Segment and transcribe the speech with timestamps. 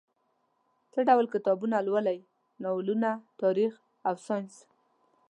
[0.91, 2.19] څه ډول کتابونه لولئ؟
[2.63, 3.09] ناولونه،
[3.41, 3.73] تاریخ
[4.07, 4.55] او ساینس